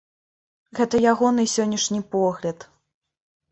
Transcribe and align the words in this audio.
Гэта 0.79 1.01
ягоны 1.11 1.45
сённяшні 1.57 2.01
погляд! 2.19 2.69